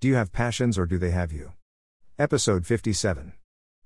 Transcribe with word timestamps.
Do 0.00 0.08
you 0.08 0.14
have 0.14 0.32
passions 0.32 0.78
or 0.78 0.86
do 0.86 0.96
they 0.96 1.10
have 1.10 1.30
you? 1.30 1.52
Episode 2.18 2.64
57. 2.64 3.34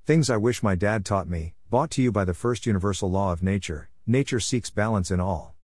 Things 0.06 0.30
I 0.30 0.36
Wish 0.36 0.62
My 0.62 0.76
Dad 0.76 1.04
Taught 1.04 1.28
Me, 1.28 1.54
brought 1.68 1.90
to 1.90 2.02
you 2.02 2.12
by 2.12 2.24
the 2.24 2.32
first 2.32 2.66
universal 2.66 3.10
law 3.10 3.32
of 3.32 3.42
nature 3.42 3.88
nature 4.06 4.38
seeks 4.38 4.70
balance 4.70 5.10
in 5.10 5.18
all. 5.18 5.56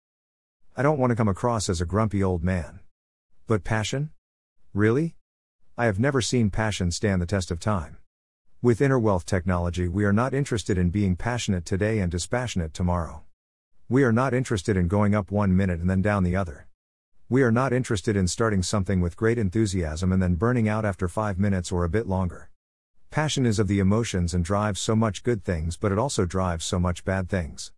I 0.75 0.81
don't 0.81 0.97
want 0.97 1.11
to 1.11 1.15
come 1.15 1.27
across 1.27 1.69
as 1.69 1.81
a 1.81 1.85
grumpy 1.85 2.23
old 2.23 2.43
man. 2.43 2.79
But 3.45 3.63
passion? 3.63 4.09
Really? 4.73 5.15
I 5.77 5.85
have 5.85 5.99
never 5.99 6.19
seen 6.19 6.49
passion 6.49 6.89
stand 6.89 7.21
the 7.21 7.27
test 7.27 7.51
of 7.51 7.59
time. 7.59 7.97
With 8.59 8.81
inner 8.81 8.97
wealth 8.97 9.27
technology, 9.27 9.87
we 9.87 10.03
are 10.03 10.13
not 10.13 10.33
interested 10.33 10.79
in 10.79 10.89
being 10.89 11.15
passionate 11.15 11.63
today 11.63 11.99
and 11.99 12.11
dispassionate 12.11 12.73
tomorrow. 12.73 13.21
We 13.87 14.03
are 14.03 14.11
not 14.11 14.33
interested 14.33 14.75
in 14.77 14.87
going 14.87 15.13
up 15.13 15.29
one 15.29 15.55
minute 15.55 15.79
and 15.79 15.87
then 15.87 16.01
down 16.01 16.23
the 16.23 16.35
other. 16.35 16.68
We 17.31 17.43
are 17.43 17.51
not 17.51 17.73
interested 17.73 18.15
in 18.15 18.27
starting 18.27 18.63
something 18.63 19.01
with 19.01 19.15
great 19.15 19.37
enthusiasm 19.37 20.11
and 20.11 20.19
then 20.19 20.33
burning 20.33 20.67
out 20.67 20.83
after 20.83 21.07
five 21.07 21.37
minutes 21.37 21.71
or 21.71 21.83
a 21.83 21.89
bit 21.89 22.07
longer. 22.07 22.49
Passion 23.11 23.45
is 23.45 23.59
of 23.59 23.67
the 23.67 23.77
emotions 23.77 24.33
and 24.33 24.43
drives 24.43 24.81
so 24.81 24.95
much 24.95 25.21
good 25.21 25.43
things, 25.43 25.77
but 25.77 25.91
it 25.91 25.99
also 25.99 26.25
drives 26.25 26.65
so 26.65 26.79
much 26.79 27.05
bad 27.05 27.29
things. 27.29 27.71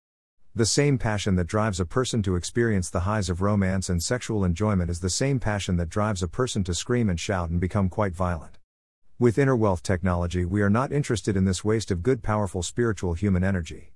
The 0.55 0.65
same 0.65 0.97
passion 0.97 1.35
that 1.35 1.47
drives 1.47 1.81
a 1.81 1.85
person 1.85 2.23
to 2.23 2.37
experience 2.37 2.89
the 2.89 3.01
highs 3.01 3.29
of 3.29 3.41
romance 3.41 3.89
and 3.89 4.01
sexual 4.01 4.45
enjoyment 4.45 4.89
is 4.89 5.01
the 5.01 5.09
same 5.09 5.37
passion 5.37 5.75
that 5.75 5.89
drives 5.89 6.23
a 6.23 6.29
person 6.29 6.63
to 6.63 6.73
scream 6.73 7.09
and 7.09 7.19
shout 7.19 7.49
and 7.49 7.59
become 7.59 7.89
quite 7.89 8.15
violent. 8.15 8.57
With 9.19 9.37
inner 9.37 9.57
wealth 9.57 9.83
technology, 9.83 10.45
we 10.45 10.61
are 10.61 10.69
not 10.69 10.93
interested 10.93 11.35
in 11.35 11.43
this 11.43 11.65
waste 11.65 11.91
of 11.91 12.03
good, 12.03 12.23
powerful 12.23 12.63
spiritual 12.63 13.15
human 13.15 13.43
energy. 13.43 13.91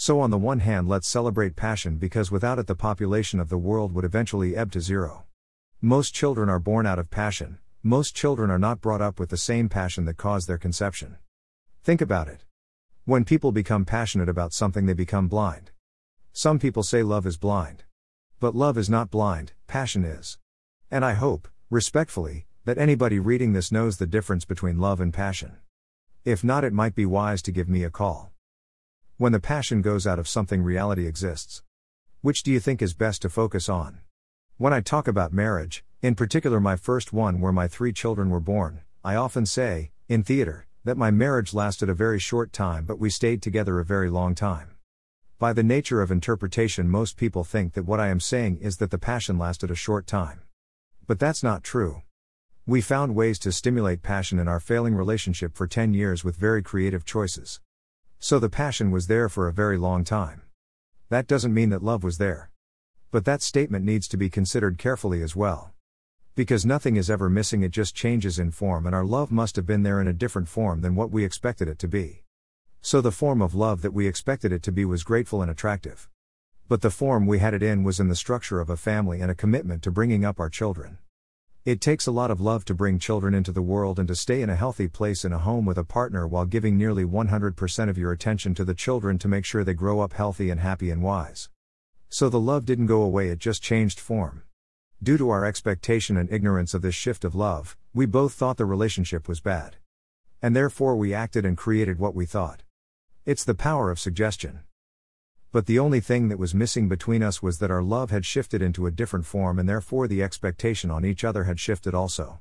So, 0.00 0.18
on 0.20 0.30
the 0.30 0.38
one 0.38 0.60
hand, 0.60 0.88
let's 0.88 1.06
celebrate 1.06 1.56
passion 1.56 1.96
because 1.96 2.30
without 2.30 2.58
it, 2.58 2.66
the 2.66 2.74
population 2.74 3.38
of 3.38 3.50
the 3.50 3.58
world 3.58 3.92
would 3.92 4.06
eventually 4.06 4.56
ebb 4.56 4.72
to 4.72 4.80
zero. 4.80 5.24
Most 5.82 6.14
children 6.14 6.48
are 6.48 6.58
born 6.58 6.86
out 6.86 6.98
of 6.98 7.10
passion, 7.10 7.58
most 7.82 8.16
children 8.16 8.50
are 8.50 8.58
not 8.58 8.80
brought 8.80 9.02
up 9.02 9.20
with 9.20 9.28
the 9.28 9.36
same 9.36 9.68
passion 9.68 10.06
that 10.06 10.16
caused 10.16 10.48
their 10.48 10.56
conception. 10.56 11.18
Think 11.84 12.00
about 12.00 12.28
it. 12.28 12.44
When 13.04 13.26
people 13.26 13.52
become 13.52 13.84
passionate 13.84 14.30
about 14.30 14.54
something, 14.54 14.86
they 14.86 14.94
become 14.94 15.28
blind. 15.28 15.70
Some 16.32 16.58
people 16.58 16.82
say 16.82 17.02
love 17.02 17.26
is 17.26 17.36
blind. 17.36 17.84
But 18.38 18.56
love 18.56 18.78
is 18.78 18.88
not 18.88 19.10
blind, 19.10 19.52
passion 19.66 20.02
is. 20.02 20.38
And 20.90 21.04
I 21.04 21.12
hope, 21.12 21.46
respectfully, 21.68 22.46
that 22.64 22.78
anybody 22.78 23.18
reading 23.18 23.52
this 23.52 23.70
knows 23.70 23.98
the 23.98 24.06
difference 24.06 24.46
between 24.46 24.78
love 24.78 24.98
and 24.98 25.12
passion. 25.12 25.58
If 26.24 26.42
not, 26.42 26.64
it 26.64 26.72
might 26.72 26.94
be 26.94 27.04
wise 27.04 27.42
to 27.42 27.52
give 27.52 27.68
me 27.68 27.84
a 27.84 27.90
call. 27.90 28.29
When 29.20 29.32
the 29.32 29.38
passion 29.38 29.82
goes 29.82 30.06
out 30.06 30.18
of 30.18 30.26
something, 30.26 30.62
reality 30.62 31.06
exists. 31.06 31.62
Which 32.22 32.42
do 32.42 32.50
you 32.50 32.58
think 32.58 32.80
is 32.80 32.94
best 32.94 33.20
to 33.20 33.28
focus 33.28 33.68
on? 33.68 33.98
When 34.56 34.72
I 34.72 34.80
talk 34.80 35.06
about 35.06 35.30
marriage, 35.30 35.84
in 36.00 36.14
particular 36.14 36.58
my 36.58 36.74
first 36.74 37.12
one 37.12 37.38
where 37.38 37.52
my 37.52 37.68
three 37.68 37.92
children 37.92 38.30
were 38.30 38.40
born, 38.40 38.80
I 39.04 39.16
often 39.16 39.44
say, 39.44 39.90
in 40.08 40.22
theater, 40.22 40.66
that 40.84 40.96
my 40.96 41.10
marriage 41.10 41.52
lasted 41.52 41.90
a 41.90 41.94
very 41.94 42.18
short 42.18 42.50
time 42.50 42.86
but 42.86 42.98
we 42.98 43.10
stayed 43.10 43.42
together 43.42 43.78
a 43.78 43.84
very 43.84 44.08
long 44.08 44.34
time. 44.34 44.70
By 45.38 45.52
the 45.52 45.62
nature 45.62 46.00
of 46.00 46.10
interpretation, 46.10 46.88
most 46.88 47.18
people 47.18 47.44
think 47.44 47.74
that 47.74 47.84
what 47.84 48.00
I 48.00 48.08
am 48.08 48.20
saying 48.20 48.56
is 48.62 48.78
that 48.78 48.90
the 48.90 48.96
passion 48.96 49.36
lasted 49.36 49.70
a 49.70 49.74
short 49.74 50.06
time. 50.06 50.44
But 51.06 51.18
that's 51.18 51.42
not 51.42 51.62
true. 51.62 52.04
We 52.64 52.80
found 52.80 53.14
ways 53.14 53.38
to 53.40 53.52
stimulate 53.52 54.02
passion 54.02 54.38
in 54.38 54.48
our 54.48 54.60
failing 54.60 54.94
relationship 54.94 55.54
for 55.58 55.66
10 55.66 55.92
years 55.92 56.24
with 56.24 56.36
very 56.36 56.62
creative 56.62 57.04
choices. 57.04 57.60
So 58.22 58.38
the 58.38 58.50
passion 58.50 58.90
was 58.90 59.06
there 59.06 59.30
for 59.30 59.48
a 59.48 59.52
very 59.52 59.78
long 59.78 60.04
time. 60.04 60.42
That 61.08 61.26
doesn't 61.26 61.54
mean 61.54 61.70
that 61.70 61.82
love 61.82 62.04
was 62.04 62.18
there. 62.18 62.50
But 63.10 63.24
that 63.24 63.40
statement 63.40 63.82
needs 63.82 64.06
to 64.08 64.18
be 64.18 64.28
considered 64.28 64.76
carefully 64.76 65.22
as 65.22 65.34
well. 65.34 65.72
Because 66.34 66.66
nothing 66.66 66.96
is 66.96 67.08
ever 67.08 67.30
missing, 67.30 67.62
it 67.62 67.70
just 67.70 67.94
changes 67.94 68.38
in 68.38 68.50
form, 68.50 68.84
and 68.84 68.94
our 68.94 69.06
love 69.06 69.32
must 69.32 69.56
have 69.56 69.64
been 69.64 69.84
there 69.84 70.02
in 70.02 70.06
a 70.06 70.12
different 70.12 70.48
form 70.48 70.82
than 70.82 70.94
what 70.94 71.10
we 71.10 71.24
expected 71.24 71.66
it 71.66 71.78
to 71.78 71.88
be. 71.88 72.22
So 72.82 73.00
the 73.00 73.10
form 73.10 73.40
of 73.40 73.54
love 73.54 73.80
that 73.80 73.94
we 73.94 74.06
expected 74.06 74.52
it 74.52 74.62
to 74.64 74.72
be 74.72 74.84
was 74.84 75.02
grateful 75.02 75.40
and 75.40 75.50
attractive. 75.50 76.10
But 76.68 76.82
the 76.82 76.90
form 76.90 77.26
we 77.26 77.38
had 77.38 77.54
it 77.54 77.62
in 77.62 77.84
was 77.84 78.00
in 78.00 78.08
the 78.08 78.14
structure 78.14 78.60
of 78.60 78.68
a 78.68 78.76
family 78.76 79.22
and 79.22 79.30
a 79.30 79.34
commitment 79.34 79.82
to 79.84 79.90
bringing 79.90 80.26
up 80.26 80.38
our 80.38 80.50
children. 80.50 80.98
It 81.70 81.80
takes 81.80 82.08
a 82.08 82.10
lot 82.10 82.32
of 82.32 82.40
love 82.40 82.64
to 82.64 82.74
bring 82.74 82.98
children 82.98 83.32
into 83.32 83.52
the 83.52 83.62
world 83.62 84.00
and 84.00 84.08
to 84.08 84.16
stay 84.16 84.42
in 84.42 84.50
a 84.50 84.56
healthy 84.56 84.88
place 84.88 85.24
in 85.24 85.32
a 85.32 85.38
home 85.38 85.64
with 85.64 85.78
a 85.78 85.84
partner 85.84 86.26
while 86.26 86.44
giving 86.44 86.76
nearly 86.76 87.04
100% 87.04 87.88
of 87.88 87.96
your 87.96 88.10
attention 88.10 88.56
to 88.56 88.64
the 88.64 88.74
children 88.74 89.18
to 89.18 89.28
make 89.28 89.44
sure 89.44 89.62
they 89.62 89.72
grow 89.72 90.00
up 90.00 90.14
healthy 90.14 90.50
and 90.50 90.58
happy 90.58 90.90
and 90.90 91.00
wise. 91.00 91.48
So 92.08 92.28
the 92.28 92.40
love 92.40 92.64
didn't 92.64 92.86
go 92.86 93.02
away, 93.02 93.28
it 93.28 93.38
just 93.38 93.62
changed 93.62 94.00
form. 94.00 94.42
Due 95.00 95.16
to 95.16 95.30
our 95.30 95.44
expectation 95.44 96.16
and 96.16 96.28
ignorance 96.32 96.74
of 96.74 96.82
this 96.82 96.96
shift 96.96 97.24
of 97.24 97.36
love, 97.36 97.76
we 97.94 98.04
both 98.04 98.32
thought 98.32 98.56
the 98.56 98.64
relationship 98.64 99.28
was 99.28 99.38
bad. 99.38 99.76
And 100.42 100.56
therefore 100.56 100.96
we 100.96 101.14
acted 101.14 101.44
and 101.44 101.56
created 101.56 102.00
what 102.00 102.16
we 102.16 102.26
thought. 102.26 102.64
It's 103.24 103.44
the 103.44 103.54
power 103.54 103.92
of 103.92 104.00
suggestion. 104.00 104.64
But 105.52 105.66
the 105.66 105.80
only 105.80 105.98
thing 105.98 106.28
that 106.28 106.38
was 106.38 106.54
missing 106.54 106.88
between 106.88 107.24
us 107.24 107.42
was 107.42 107.58
that 107.58 107.72
our 107.72 107.82
love 107.82 108.10
had 108.10 108.24
shifted 108.24 108.62
into 108.62 108.86
a 108.86 108.92
different 108.92 109.26
form 109.26 109.58
and 109.58 109.68
therefore 109.68 110.06
the 110.06 110.22
expectation 110.22 110.92
on 110.92 111.04
each 111.04 111.24
other 111.24 111.44
had 111.44 111.58
shifted 111.58 111.92
also. 111.92 112.38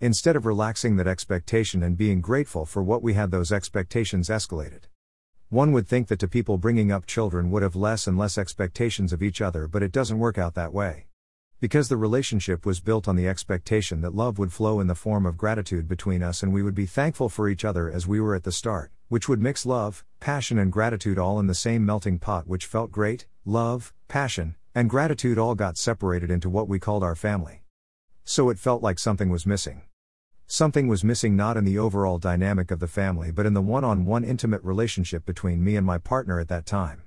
Instead 0.00 0.36
of 0.36 0.46
relaxing 0.46 0.94
that 0.96 1.08
expectation 1.08 1.82
and 1.82 1.96
being 1.96 2.20
grateful 2.20 2.64
for 2.64 2.84
what 2.84 3.02
we 3.02 3.14
had, 3.14 3.32
those 3.32 3.50
expectations 3.50 4.28
escalated. 4.28 4.82
One 5.48 5.72
would 5.72 5.88
think 5.88 6.06
that 6.06 6.20
to 6.20 6.28
people 6.28 6.56
bringing 6.56 6.92
up 6.92 7.06
children 7.06 7.50
would 7.50 7.64
have 7.64 7.74
less 7.74 8.06
and 8.06 8.16
less 8.16 8.38
expectations 8.38 9.12
of 9.12 9.24
each 9.24 9.40
other, 9.40 9.66
but 9.66 9.82
it 9.82 9.90
doesn't 9.90 10.18
work 10.18 10.38
out 10.38 10.54
that 10.54 10.72
way. 10.72 11.05
Because 11.58 11.88
the 11.88 11.96
relationship 11.96 12.66
was 12.66 12.80
built 12.80 13.08
on 13.08 13.16
the 13.16 13.26
expectation 13.26 14.02
that 14.02 14.14
love 14.14 14.38
would 14.38 14.52
flow 14.52 14.78
in 14.78 14.88
the 14.88 14.94
form 14.94 15.24
of 15.24 15.38
gratitude 15.38 15.88
between 15.88 16.22
us 16.22 16.42
and 16.42 16.52
we 16.52 16.62
would 16.62 16.74
be 16.74 16.84
thankful 16.84 17.30
for 17.30 17.48
each 17.48 17.64
other 17.64 17.90
as 17.90 18.06
we 18.06 18.20
were 18.20 18.34
at 18.34 18.44
the 18.44 18.52
start, 18.52 18.92
which 19.08 19.26
would 19.26 19.40
mix 19.40 19.64
love, 19.64 20.04
passion, 20.20 20.58
and 20.58 20.70
gratitude 20.70 21.18
all 21.18 21.40
in 21.40 21.46
the 21.46 21.54
same 21.54 21.86
melting 21.86 22.18
pot, 22.18 22.46
which 22.46 22.66
felt 22.66 22.92
great, 22.92 23.24
love, 23.46 23.94
passion, 24.06 24.54
and 24.74 24.90
gratitude 24.90 25.38
all 25.38 25.54
got 25.54 25.78
separated 25.78 26.30
into 26.30 26.50
what 26.50 26.68
we 26.68 26.78
called 26.78 27.02
our 27.02 27.14
family. 27.14 27.62
So 28.22 28.50
it 28.50 28.58
felt 28.58 28.82
like 28.82 28.98
something 28.98 29.30
was 29.30 29.46
missing. 29.46 29.80
Something 30.46 30.88
was 30.88 31.02
missing 31.02 31.36
not 31.36 31.56
in 31.56 31.64
the 31.64 31.78
overall 31.78 32.18
dynamic 32.18 32.70
of 32.70 32.80
the 32.80 32.86
family 32.86 33.30
but 33.30 33.46
in 33.46 33.54
the 33.54 33.62
one 33.62 33.82
on 33.82 34.04
one 34.04 34.24
intimate 34.24 34.62
relationship 34.62 35.24
between 35.24 35.64
me 35.64 35.74
and 35.74 35.86
my 35.86 35.96
partner 35.96 36.38
at 36.38 36.48
that 36.48 36.66
time. 36.66 37.05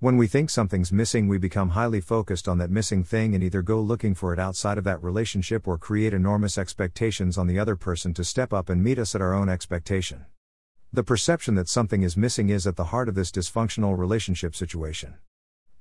When 0.00 0.16
we 0.16 0.28
think 0.28 0.48
something's 0.48 0.92
missing, 0.92 1.26
we 1.26 1.38
become 1.38 1.70
highly 1.70 2.00
focused 2.00 2.46
on 2.46 2.58
that 2.58 2.70
missing 2.70 3.02
thing 3.02 3.34
and 3.34 3.42
either 3.42 3.62
go 3.62 3.80
looking 3.80 4.14
for 4.14 4.32
it 4.32 4.38
outside 4.38 4.78
of 4.78 4.84
that 4.84 5.02
relationship 5.02 5.66
or 5.66 5.76
create 5.76 6.14
enormous 6.14 6.56
expectations 6.56 7.36
on 7.36 7.48
the 7.48 7.58
other 7.58 7.74
person 7.74 8.14
to 8.14 8.22
step 8.22 8.52
up 8.52 8.68
and 8.68 8.84
meet 8.84 9.00
us 9.00 9.16
at 9.16 9.20
our 9.20 9.34
own 9.34 9.48
expectation. 9.48 10.24
The 10.92 11.02
perception 11.02 11.56
that 11.56 11.68
something 11.68 12.04
is 12.04 12.16
missing 12.16 12.48
is 12.48 12.64
at 12.64 12.76
the 12.76 12.84
heart 12.84 13.08
of 13.08 13.16
this 13.16 13.32
dysfunctional 13.32 13.98
relationship 13.98 14.54
situation. 14.54 15.14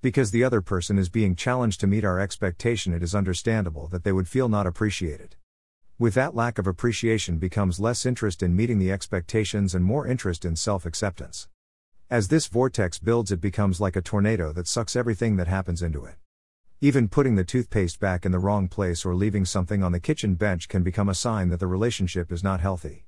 Because 0.01 0.31
the 0.31 0.43
other 0.43 0.61
person 0.61 0.97
is 0.97 1.09
being 1.09 1.35
challenged 1.35 1.79
to 1.81 1.87
meet 1.87 2.03
our 2.03 2.19
expectation, 2.19 2.95
it 2.95 3.03
is 3.03 3.13
understandable 3.13 3.87
that 3.89 4.03
they 4.03 4.11
would 4.11 4.27
feel 4.27 4.49
not 4.49 4.65
appreciated. 4.65 5.35
With 5.99 6.15
that 6.15 6.33
lack 6.33 6.57
of 6.57 6.65
appreciation 6.65 7.37
becomes 7.37 7.79
less 7.79 8.03
interest 8.03 8.41
in 8.41 8.55
meeting 8.55 8.79
the 8.79 8.91
expectations 8.91 9.75
and 9.75 9.85
more 9.85 10.07
interest 10.07 10.43
in 10.43 10.55
self 10.55 10.87
acceptance. 10.87 11.47
As 12.09 12.29
this 12.29 12.47
vortex 12.47 12.99
builds, 12.99 13.33
it 13.33 13.41
becomes 13.41 13.81
like 13.81 13.97
a 13.97 14.01
tornado 14.01 14.53
that 14.53 14.65
sucks 14.65 14.95
everything 14.95 15.35
that 15.35 15.49
happens 15.49 15.81
into 15.81 16.05
it. 16.05 16.15
Even 16.79 17.09
putting 17.09 17.35
the 17.35 17.43
toothpaste 17.43 17.99
back 17.99 18.25
in 18.25 18.31
the 18.31 18.39
wrong 18.39 18.69
place 18.69 19.03
or 19.03 19.13
leaving 19.13 19.43
something 19.43 19.83
on 19.83 19.91
the 19.91 19.99
kitchen 19.99 20.35
bench 20.35 20.69
can 20.69 20.83
become 20.83 21.09
a 21.09 21.13
sign 21.13 21.49
that 21.49 21.59
the 21.59 21.67
relationship 21.67 22.31
is 22.31 22.45
not 22.45 22.61
healthy. 22.61 23.05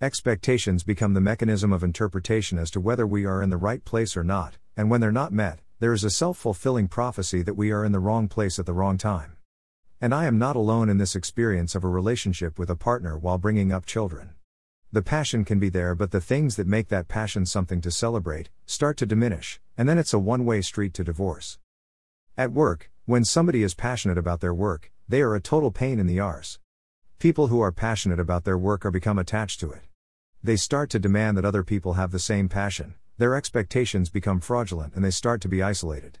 Expectations 0.00 0.82
become 0.82 1.12
the 1.12 1.20
mechanism 1.20 1.74
of 1.74 1.84
interpretation 1.84 2.56
as 2.58 2.70
to 2.70 2.80
whether 2.80 3.06
we 3.06 3.26
are 3.26 3.42
in 3.42 3.50
the 3.50 3.58
right 3.58 3.84
place 3.84 4.16
or 4.16 4.24
not, 4.24 4.56
and 4.78 4.88
when 4.88 5.02
they're 5.02 5.12
not 5.12 5.30
met, 5.30 5.58
there 5.78 5.92
is 5.92 6.02
a 6.02 6.08
self 6.08 6.38
fulfilling 6.38 6.88
prophecy 6.88 7.42
that 7.42 7.52
we 7.52 7.70
are 7.70 7.84
in 7.84 7.92
the 7.92 8.00
wrong 8.00 8.28
place 8.28 8.58
at 8.58 8.64
the 8.64 8.72
wrong 8.72 8.96
time. 8.96 9.36
And 10.00 10.14
I 10.14 10.24
am 10.24 10.38
not 10.38 10.56
alone 10.56 10.88
in 10.88 10.96
this 10.96 11.14
experience 11.14 11.74
of 11.74 11.84
a 11.84 11.88
relationship 11.88 12.58
with 12.58 12.70
a 12.70 12.76
partner 12.76 13.18
while 13.18 13.36
bringing 13.36 13.72
up 13.72 13.84
children. 13.84 14.30
The 14.90 15.02
passion 15.02 15.44
can 15.44 15.58
be 15.58 15.68
there, 15.68 15.94
but 15.94 16.12
the 16.12 16.20
things 16.20 16.56
that 16.56 16.66
make 16.66 16.88
that 16.88 17.08
passion 17.08 17.44
something 17.44 17.82
to 17.82 17.90
celebrate 17.90 18.48
start 18.64 18.96
to 18.96 19.04
diminish, 19.04 19.60
and 19.76 19.86
then 19.86 19.98
it's 19.98 20.14
a 20.14 20.18
one 20.18 20.46
way 20.46 20.62
street 20.62 20.94
to 20.94 21.04
divorce. 21.04 21.58
At 22.38 22.52
work, 22.52 22.90
when 23.04 23.22
somebody 23.22 23.62
is 23.62 23.74
passionate 23.74 24.16
about 24.16 24.40
their 24.40 24.54
work, 24.54 24.90
they 25.06 25.20
are 25.20 25.34
a 25.34 25.42
total 25.42 25.70
pain 25.70 25.98
in 25.98 26.06
the 26.06 26.20
arse. 26.20 26.58
People 27.18 27.48
who 27.48 27.60
are 27.60 27.70
passionate 27.70 28.18
about 28.18 28.44
their 28.44 28.56
work 28.56 28.86
are 28.86 28.90
become 28.90 29.18
attached 29.18 29.60
to 29.60 29.70
it. 29.70 29.82
They 30.42 30.56
start 30.56 30.88
to 30.90 30.98
demand 30.98 31.36
that 31.36 31.44
other 31.44 31.62
people 31.62 31.94
have 31.94 32.10
the 32.10 32.18
same 32.18 32.48
passion, 32.48 32.94
their 33.18 33.34
expectations 33.34 34.08
become 34.08 34.40
fraudulent, 34.40 34.94
and 34.94 35.04
they 35.04 35.10
start 35.10 35.42
to 35.42 35.48
be 35.48 35.62
isolated. 35.62 36.18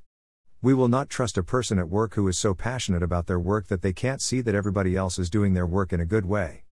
We 0.60 0.74
will 0.74 0.88
not 0.88 1.08
trust 1.08 1.38
a 1.38 1.42
person 1.42 1.78
at 1.78 1.88
work 1.88 2.16
who 2.16 2.28
is 2.28 2.38
so 2.38 2.52
passionate 2.52 3.02
about 3.02 3.28
their 3.28 3.40
work 3.40 3.68
that 3.68 3.80
they 3.80 3.94
can't 3.94 4.20
see 4.20 4.42
that 4.42 4.54
everybody 4.54 4.94
else 4.94 5.18
is 5.18 5.30
doing 5.30 5.54
their 5.54 5.66
work 5.66 5.94
in 5.94 6.00
a 6.00 6.04
good 6.04 6.26
way. 6.26 6.64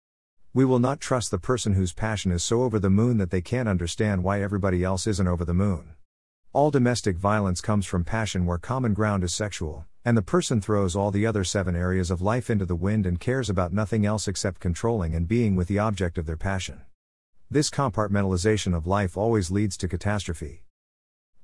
We 0.57 0.65
will 0.65 0.79
not 0.79 1.01
trust 1.01 1.31
the 1.31 1.39
person 1.39 1.75
whose 1.75 1.93
passion 1.93 2.33
is 2.33 2.43
so 2.43 2.63
over 2.63 2.79
the 2.79 2.89
moon 2.89 3.19
that 3.19 3.31
they 3.31 3.43
can't 3.43 3.69
understand 3.69 4.25
why 4.25 4.41
everybody 4.41 4.83
else 4.83 5.07
isn't 5.07 5.29
over 5.29 5.45
the 5.45 5.53
moon. 5.53 5.91
All 6.55 6.71
domestic 6.71 7.19
violence 7.19 7.61
comes 7.61 7.85
from 7.85 8.05
passion 8.05 8.47
where 8.47 8.57
common 8.57 8.95
ground 8.95 9.23
is 9.23 9.35
sexual, 9.35 9.85
and 10.03 10.17
the 10.17 10.23
person 10.23 10.63
throws 10.63 10.97
all 10.97 11.11
the 11.11 11.27
other 11.27 11.45
seven 11.45 11.77
areas 11.77 12.11
of 12.11 12.23
life 12.23 12.49
into 12.49 12.65
the 12.65 12.75
wind 12.75 13.05
and 13.05 13.21
cares 13.21 13.51
about 13.51 13.75
nothing 13.75 14.07
else 14.07 14.27
except 14.27 14.59
controlling 14.59 15.15
and 15.15 15.29
being 15.29 15.57
with 15.57 15.69
the 15.69 15.79
object 15.79 16.17
of 16.17 16.25
their 16.25 16.39
passion. 16.39 16.81
This 17.51 17.69
compartmentalization 17.69 18.75
of 18.75 18.87
life 18.87 19.15
always 19.15 19.51
leads 19.51 19.77
to 19.77 19.89
catastrophe. 19.89 20.63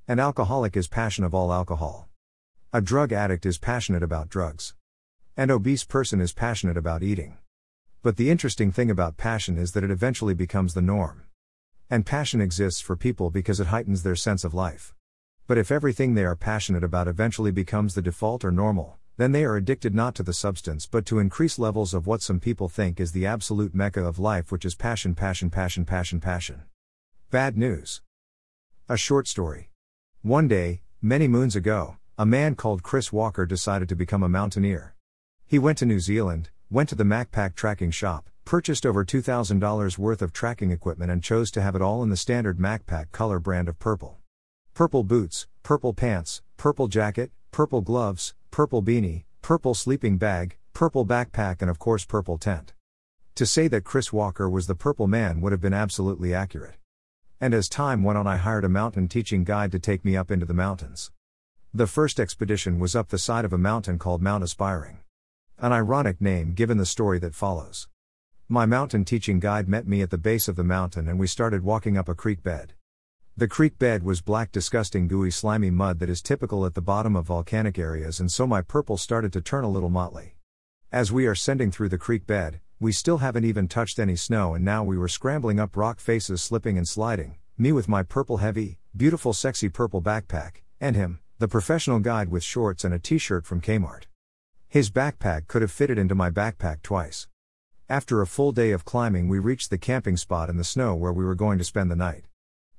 An 0.07 0.19
alcoholic 0.19 0.75
is 0.75 0.87
passion 0.87 1.23
of 1.23 1.35
all 1.35 1.53
alcohol. 1.53 2.09
A 2.73 2.81
drug 2.81 3.13
addict 3.13 3.45
is 3.45 3.59
passionate 3.59 4.01
about 4.01 4.27
drugs. 4.27 4.73
An 5.37 5.51
obese 5.51 5.83
person 5.83 6.19
is 6.19 6.33
passionate 6.33 6.77
about 6.77 7.03
eating. 7.03 7.37
But 8.03 8.17
the 8.17 8.29
interesting 8.29 8.69
thing 8.69 8.91
about 8.91 9.15
passion 9.15 9.57
is 9.57 9.71
that 9.71 9.83
it 9.85 9.89
eventually 9.89 10.33
becomes 10.33 10.73
the 10.73 10.81
norm. 10.81 11.23
And 11.89 12.05
passion 12.05 12.41
exists 12.41 12.81
for 12.81 12.97
people 12.97 13.29
because 13.29 13.61
it 13.61 13.67
heightens 13.67 14.03
their 14.03 14.17
sense 14.17 14.43
of 14.43 14.53
life. 14.53 14.93
But 15.47 15.57
if 15.57 15.71
everything 15.71 16.13
they 16.13 16.25
are 16.25 16.35
passionate 16.35 16.83
about 16.83 17.07
eventually 17.07 17.51
becomes 17.51 17.95
the 17.95 18.01
default 18.01 18.43
or 18.43 18.51
normal, 18.51 18.97
then 19.15 19.31
they 19.31 19.45
are 19.45 19.55
addicted 19.55 19.95
not 19.95 20.15
to 20.15 20.23
the 20.23 20.33
substance 20.33 20.85
but 20.85 21.05
to 21.05 21.19
increased 21.19 21.57
levels 21.57 21.93
of 21.93 22.05
what 22.05 22.21
some 22.21 22.41
people 22.41 22.67
think 22.67 22.99
is 22.99 23.13
the 23.13 23.25
absolute 23.25 23.73
mecca 23.73 24.03
of 24.03 24.19
life, 24.19 24.51
which 24.51 24.65
is 24.65 24.75
passion, 24.75 25.15
passion, 25.15 25.49
passion, 25.49 25.85
passion, 25.85 26.19
passion. 26.19 26.63
Bad 27.31 27.57
news. 27.57 28.01
A 28.89 28.97
short 28.97 29.29
story. 29.29 29.69
One 30.23 30.49
day, 30.49 30.81
many 31.01 31.29
moons 31.29 31.55
ago, 31.55 31.95
a 32.17 32.25
man 32.25 32.55
called 32.55 32.83
Chris 32.83 33.13
Walker 33.13 33.45
decided 33.45 33.87
to 33.87 33.95
become 33.95 34.23
a 34.23 34.29
mountaineer. 34.29 34.93
He 35.45 35.57
went 35.57 35.77
to 35.77 35.85
New 35.85 36.01
Zealand, 36.01 36.49
went 36.73 36.89
to 36.89 36.95
the 36.95 37.03
Macpac 37.03 37.53
tracking 37.53 37.91
shop, 37.91 38.31
purchased 38.45 38.83
over 38.83 39.05
$2,000 39.05 39.97
worth 39.99 40.23
of 40.23 40.33
tracking 40.33 40.71
equipment, 40.71 41.11
and 41.11 41.21
chose 41.21 41.51
to 41.51 41.61
have 41.61 41.75
it 41.75 41.83
all 41.83 42.01
in 42.01 42.09
the 42.09 42.17
standard 42.17 42.57
Macpac 42.57 43.11
color 43.11 43.37
brand 43.37 43.69
of 43.69 43.77
purple. 43.77 44.17
Purple 44.73 45.03
boots, 45.03 45.45
purple 45.61 45.93
pants, 45.93 46.41
purple 46.57 46.87
jacket, 46.87 47.31
purple 47.51 47.81
gloves, 47.81 48.33
purple 48.49 48.81
beanie, 48.81 49.25
purple 49.43 49.75
sleeping 49.75 50.17
bag, 50.17 50.57
purple 50.73 51.05
backpack, 51.05 51.61
and 51.61 51.69
of 51.69 51.77
course, 51.77 52.05
purple 52.05 52.39
tent. 52.39 52.73
To 53.35 53.45
say 53.45 53.67
that 53.67 53.83
Chris 53.83 54.11
Walker 54.11 54.49
was 54.49 54.65
the 54.65 54.73
purple 54.73 55.05
man 55.05 55.41
would 55.41 55.51
have 55.51 55.61
been 55.61 55.75
absolutely 55.75 56.33
accurate. 56.33 56.77
And 57.39 57.53
as 57.53 57.69
time 57.69 58.01
went 58.01 58.17
on, 58.17 58.25
I 58.25 58.37
hired 58.37 58.65
a 58.65 58.69
mountain 58.69 59.07
teaching 59.07 59.43
guide 59.43 59.71
to 59.73 59.79
take 59.79 60.03
me 60.03 60.17
up 60.17 60.31
into 60.31 60.47
the 60.47 60.55
mountains. 60.55 61.11
The 61.71 61.85
first 61.85 62.19
expedition 62.19 62.79
was 62.79 62.95
up 62.95 63.09
the 63.09 63.19
side 63.19 63.45
of 63.45 63.53
a 63.53 63.59
mountain 63.59 63.99
called 63.99 64.23
Mount 64.23 64.43
Aspiring. 64.43 65.02
An 65.63 65.71
ironic 65.71 66.19
name 66.19 66.55
given 66.55 66.77
the 66.77 66.85
story 66.85 67.19
that 67.19 67.33
follows. 67.33 67.87
My 68.49 68.65
mountain 68.65 69.05
teaching 69.05 69.39
guide 69.39 69.69
met 69.69 69.87
me 69.87 70.01
at 70.01 70.09
the 70.09 70.17
base 70.17 70.49
of 70.49 70.57
the 70.57 70.63
mountain 70.65 71.07
and 71.07 71.17
we 71.17 71.25
started 71.25 71.63
walking 71.63 71.97
up 71.97 72.09
a 72.09 72.13
creek 72.13 72.43
bed. 72.43 72.73
The 73.37 73.47
creek 73.47 73.79
bed 73.79 74.03
was 74.03 74.19
black, 74.19 74.51
disgusting, 74.51 75.07
gooey, 75.07 75.31
slimy 75.31 75.69
mud 75.69 75.99
that 75.99 76.09
is 76.09 76.21
typical 76.21 76.65
at 76.65 76.73
the 76.73 76.81
bottom 76.81 77.15
of 77.15 77.27
volcanic 77.27 77.79
areas, 77.79 78.19
and 78.19 78.29
so 78.29 78.45
my 78.45 78.61
purple 78.61 78.97
started 78.97 79.31
to 79.31 79.41
turn 79.41 79.63
a 79.63 79.69
little 79.69 79.89
motley. 79.89 80.35
As 80.91 81.13
we 81.13 81.25
are 81.27 81.33
sending 81.33 81.71
through 81.71 81.87
the 81.87 81.97
creek 81.97 82.27
bed, 82.27 82.59
we 82.81 82.91
still 82.91 83.19
haven't 83.19 83.45
even 83.45 83.69
touched 83.69 83.99
any 83.99 84.17
snow, 84.17 84.55
and 84.55 84.65
now 84.65 84.83
we 84.83 84.97
were 84.97 85.07
scrambling 85.07 85.61
up 85.61 85.77
rock 85.77 86.01
faces, 86.01 86.41
slipping 86.41 86.77
and 86.77 86.89
sliding, 86.89 87.37
me 87.57 87.71
with 87.71 87.87
my 87.87 88.03
purple, 88.03 88.35
heavy, 88.35 88.79
beautiful, 88.97 89.31
sexy 89.31 89.69
purple 89.69 90.01
backpack, 90.01 90.55
and 90.81 90.97
him, 90.97 91.21
the 91.39 91.47
professional 91.47 91.99
guide 91.99 92.27
with 92.27 92.43
shorts 92.43 92.83
and 92.83 92.93
a 92.93 92.99
t 92.99 93.17
shirt 93.17 93.45
from 93.45 93.61
Kmart. 93.61 94.07
His 94.73 94.89
backpack 94.89 95.45
could 95.47 95.61
have 95.61 95.69
fitted 95.69 95.99
into 95.99 96.15
my 96.15 96.31
backpack 96.31 96.81
twice. 96.81 97.27
After 97.87 98.23
a 98.23 98.25
full 98.25 98.51
day 98.51 98.71
of 98.71 98.85
climbing, 98.85 99.27
we 99.27 99.37
reached 99.37 99.69
the 99.69 99.77
camping 99.77 100.17
spot 100.17 100.49
in 100.49 100.57
the 100.57 100.63
snow 100.63 100.95
where 100.95 101.13
we 101.13 101.23
were 101.23 101.35
going 101.35 101.59
to 101.59 101.63
spend 101.63 101.91
the 101.91 101.95
night. 101.95 102.25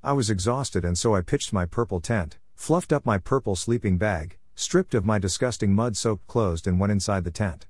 I 0.02 0.12
was 0.12 0.28
exhausted 0.28 0.84
and 0.84 0.98
so 0.98 1.14
I 1.14 1.20
pitched 1.20 1.52
my 1.52 1.66
purple 1.66 2.00
tent, 2.00 2.38
fluffed 2.56 2.92
up 2.92 3.06
my 3.06 3.18
purple 3.18 3.54
sleeping 3.54 3.96
bag, 3.96 4.38
stripped 4.56 4.92
of 4.92 5.04
my 5.04 5.20
disgusting 5.20 5.72
mud 5.72 5.96
soaked 5.96 6.26
clothes, 6.26 6.66
and 6.66 6.80
went 6.80 6.90
inside 6.90 7.22
the 7.22 7.30
tent. 7.30 7.68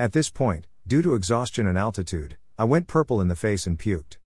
At 0.00 0.14
this 0.14 0.30
point, 0.30 0.66
due 0.84 1.02
to 1.02 1.14
exhaustion 1.14 1.68
and 1.68 1.78
altitude, 1.78 2.38
I 2.58 2.64
went 2.64 2.88
purple 2.88 3.20
in 3.20 3.28
the 3.28 3.36
face 3.36 3.68
and 3.68 3.78
puked. 3.78 4.18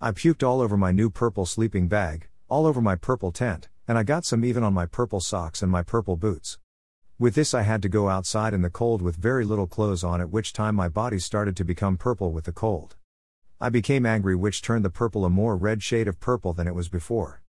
I 0.00 0.10
puked 0.10 0.42
all 0.42 0.60
over 0.60 0.76
my 0.76 0.90
new 0.90 1.08
purple 1.08 1.46
sleeping 1.46 1.86
bag, 1.86 2.26
all 2.48 2.66
over 2.66 2.80
my 2.80 2.96
purple 2.96 3.30
tent, 3.30 3.68
and 3.86 3.96
I 3.96 4.02
got 4.02 4.24
some 4.24 4.44
even 4.44 4.64
on 4.64 4.74
my 4.74 4.86
purple 4.86 5.20
socks 5.20 5.62
and 5.62 5.70
my 5.70 5.84
purple 5.84 6.16
boots. 6.16 6.58
With 7.20 7.34
this, 7.34 7.52
I 7.52 7.62
had 7.62 7.82
to 7.82 7.88
go 7.88 8.08
outside 8.08 8.54
in 8.54 8.62
the 8.62 8.70
cold 8.70 9.02
with 9.02 9.16
very 9.16 9.44
little 9.44 9.66
clothes 9.66 10.04
on, 10.04 10.20
at 10.20 10.30
which 10.30 10.52
time 10.52 10.76
my 10.76 10.88
body 10.88 11.18
started 11.18 11.56
to 11.56 11.64
become 11.64 11.96
purple 11.96 12.30
with 12.30 12.44
the 12.44 12.52
cold. 12.52 12.94
I 13.60 13.70
became 13.70 14.06
angry, 14.06 14.36
which 14.36 14.62
turned 14.62 14.84
the 14.84 14.90
purple 14.90 15.24
a 15.24 15.28
more 15.28 15.56
red 15.56 15.82
shade 15.82 16.06
of 16.06 16.20
purple 16.20 16.52
than 16.52 16.68
it 16.68 16.76
was 16.76 16.88
before. 16.88 17.42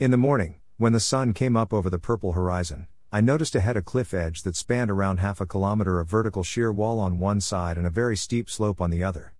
In 0.00 0.10
the 0.10 0.16
morning, 0.16 0.56
when 0.76 0.92
the 0.92 0.98
sun 0.98 1.34
came 1.34 1.56
up 1.56 1.72
over 1.72 1.88
the 1.88 2.00
purple 2.00 2.32
horizon, 2.32 2.88
I 3.12 3.20
noticed 3.20 3.54
ahead 3.54 3.76
a 3.76 3.82
cliff 3.82 4.12
edge 4.12 4.42
that 4.42 4.56
spanned 4.56 4.90
around 4.90 5.18
half 5.18 5.40
a 5.40 5.46
kilometer 5.46 6.00
of 6.00 6.08
vertical 6.08 6.42
sheer 6.42 6.72
wall 6.72 6.98
on 6.98 7.20
one 7.20 7.40
side 7.40 7.78
and 7.78 7.86
a 7.86 7.90
very 7.90 8.16
steep 8.16 8.50
slope 8.50 8.80
on 8.80 8.90
the 8.90 9.04
other. 9.04 9.34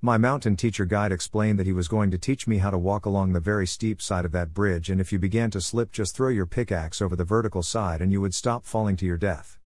My 0.00 0.16
mountain 0.16 0.54
teacher 0.54 0.84
guide 0.84 1.10
explained 1.10 1.58
that 1.58 1.66
he 1.66 1.72
was 1.72 1.88
going 1.88 2.12
to 2.12 2.18
teach 2.18 2.46
me 2.46 2.58
how 2.58 2.70
to 2.70 2.78
walk 2.78 3.04
along 3.04 3.32
the 3.32 3.40
very 3.40 3.66
steep 3.66 4.00
side 4.00 4.24
of 4.24 4.30
that 4.30 4.54
bridge, 4.54 4.90
and 4.90 5.00
if 5.00 5.10
you 5.10 5.18
began 5.18 5.50
to 5.50 5.60
slip, 5.60 5.90
just 5.90 6.14
throw 6.14 6.28
your 6.28 6.46
pickaxe 6.46 7.02
over 7.02 7.16
the 7.16 7.24
vertical 7.24 7.64
side 7.64 8.00
and 8.00 8.12
you 8.12 8.20
would 8.20 8.32
stop 8.32 8.64
falling 8.64 8.94
to 8.98 9.04
your 9.04 9.16
death. 9.16 9.58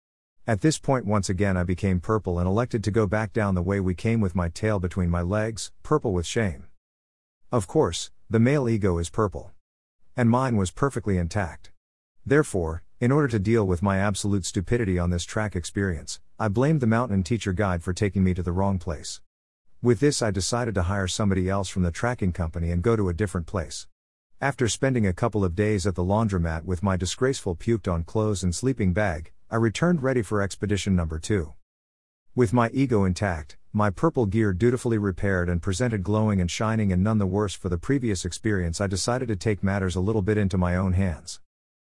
At 0.46 0.62
this 0.62 0.78
point, 0.78 1.04
once 1.04 1.28
again, 1.28 1.58
I 1.58 1.64
became 1.64 2.00
purple 2.00 2.38
and 2.38 2.48
elected 2.48 2.82
to 2.84 2.90
go 2.90 3.06
back 3.06 3.34
down 3.34 3.54
the 3.54 3.60
way 3.60 3.78
we 3.78 3.94
came 3.94 4.22
with 4.22 4.34
my 4.34 4.48
tail 4.48 4.78
between 4.78 5.10
my 5.10 5.20
legs, 5.20 5.70
purple 5.82 6.14
with 6.14 6.24
shame. 6.24 6.64
Of 7.52 7.66
course, 7.66 8.10
the 8.30 8.40
male 8.40 8.70
ego 8.70 8.96
is 8.96 9.10
purple. 9.10 9.50
And 10.16 10.30
mine 10.30 10.56
was 10.56 10.70
perfectly 10.70 11.18
intact. 11.18 11.72
Therefore, 12.24 12.84
in 13.00 13.12
order 13.12 13.28
to 13.28 13.38
deal 13.38 13.66
with 13.66 13.82
my 13.82 13.98
absolute 13.98 14.46
stupidity 14.46 14.98
on 14.98 15.10
this 15.10 15.24
track 15.24 15.54
experience, 15.54 16.20
I 16.38 16.48
blamed 16.48 16.80
the 16.80 16.86
mountain 16.86 17.22
teacher 17.22 17.52
guide 17.52 17.82
for 17.82 17.92
taking 17.92 18.24
me 18.24 18.32
to 18.32 18.42
the 18.42 18.52
wrong 18.52 18.78
place. 18.78 19.20
With 19.84 19.98
this, 19.98 20.22
I 20.22 20.30
decided 20.30 20.76
to 20.76 20.84
hire 20.84 21.08
somebody 21.08 21.48
else 21.48 21.68
from 21.68 21.82
the 21.82 21.90
tracking 21.90 22.32
company 22.32 22.70
and 22.70 22.82
go 22.82 22.94
to 22.94 23.08
a 23.08 23.12
different 23.12 23.48
place. 23.48 23.88
After 24.40 24.68
spending 24.68 25.08
a 25.08 25.12
couple 25.12 25.44
of 25.44 25.56
days 25.56 25.88
at 25.88 25.96
the 25.96 26.04
laundromat 26.04 26.64
with 26.64 26.84
my 26.84 26.96
disgraceful 26.96 27.56
puked 27.56 27.92
on 27.92 28.04
clothes 28.04 28.44
and 28.44 28.54
sleeping 28.54 28.92
bag, 28.92 29.32
I 29.50 29.56
returned 29.56 30.00
ready 30.00 30.22
for 30.22 30.40
expedition 30.40 30.94
number 30.94 31.18
two. 31.18 31.54
With 32.36 32.52
my 32.52 32.70
ego 32.70 33.02
intact, 33.04 33.56
my 33.72 33.90
purple 33.90 34.24
gear 34.26 34.52
dutifully 34.52 34.98
repaired 34.98 35.48
and 35.48 35.60
presented 35.60 36.04
glowing 36.04 36.40
and 36.40 36.48
shining 36.48 36.92
and 36.92 37.02
none 37.02 37.18
the 37.18 37.26
worse 37.26 37.54
for 37.54 37.68
the 37.68 37.76
previous 37.76 38.24
experience, 38.24 38.80
I 38.80 38.86
decided 38.86 39.26
to 39.26 39.36
take 39.36 39.64
matters 39.64 39.96
a 39.96 40.00
little 40.00 40.22
bit 40.22 40.38
into 40.38 40.56
my 40.56 40.76
own 40.76 40.92
hands. 40.92 41.40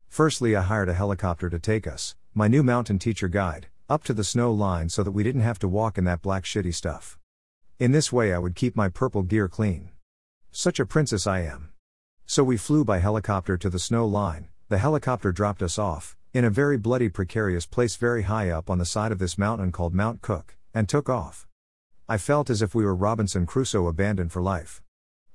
Firstly, 0.07 0.55
I 0.55 0.63
hired 0.63 0.89
a 0.89 0.95
helicopter 0.95 1.51
to 1.51 1.59
take 1.59 1.89
us, 1.89 2.15
my 2.33 2.47
new 2.47 2.63
mountain 2.63 3.01
teacher 3.01 3.27
guide, 3.27 3.67
up 3.89 4.05
to 4.05 4.15
the 4.15 4.23
snow 4.23 4.53
line 4.53 4.89
so 4.89 5.03
that 5.03 5.11
we 5.11 5.25
didn't 5.25 5.41
have 5.41 5.59
to 5.59 5.67
walk 5.67 5.99
in 5.99 6.05
that 6.05 6.23
black 6.23 6.45
shitty 6.45 6.73
stuff. 6.73 7.18
In 7.79 7.93
this 7.93 8.13
way, 8.13 8.33
I 8.33 8.39
would 8.39 8.57
keep 8.57 8.75
my 8.75 8.89
purple 8.89 9.23
gear 9.23 9.47
clean. 9.47 9.91
Such 10.51 10.81
a 10.81 10.87
princess 10.87 11.29
I 11.29 11.43
am. 11.43 11.69
So 12.27 12.43
we 12.43 12.57
flew 12.57 12.85
by 12.85 12.99
helicopter 12.99 13.57
to 13.57 13.71
the 13.71 13.79
snow 13.79 14.05
line, 14.05 14.49
the 14.69 14.79
helicopter 14.79 15.31
dropped 15.31 15.63
us 15.63 15.79
off, 15.79 16.17
in 16.35 16.45
a 16.45 16.51
very 16.51 16.77
bloody, 16.77 17.09
precarious 17.09 17.67
place 17.67 17.95
very 17.95 18.23
high 18.23 18.51
up 18.51 18.69
on 18.69 18.79
the 18.79 18.85
side 18.85 19.13
of 19.13 19.21
this 19.21 19.39
mountain 19.39 19.71
called 19.71 19.95
Mount 19.95 20.23
Cook, 20.23 20.57
and 20.75 20.89
took 20.89 21.09
off. 21.09 21.47
I 22.09 22.19
felt 22.19 22.51
as 22.51 22.63
if 22.63 22.75
we 22.75 22.85
were 22.85 22.97
Robinson 22.97 23.47
Crusoe 23.47 23.87
abandoned 23.87 24.33
for 24.33 24.43
life. 24.43 24.83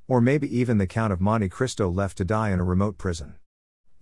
Or 0.10 0.20
maybe 0.20 0.54
even 0.54 0.80
the 0.80 0.86
Count 0.86 1.14
of 1.14 1.22
Monte 1.22 1.48
Cristo 1.48 1.90
left 1.90 2.18
to 2.18 2.26
die 2.26 2.52
in 2.52 2.60
a 2.60 2.66
remote 2.66 2.98
prison. 2.98 3.36